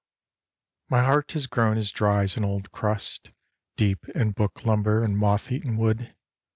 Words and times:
My 0.89 1.03
heart 1.03 1.31
has 1.33 1.45
grown 1.45 1.77
as 1.77 1.91
dry 1.91 2.23
as 2.23 2.35
an 2.35 2.43
old 2.43 2.71
crust, 2.71 3.29
Deep 3.77 4.09
in 4.15 4.31
book 4.31 4.65
lumber 4.65 5.03
and 5.03 5.15
moth 5.15 5.51
eaten 5.51 5.77
wood. 5.77 6.15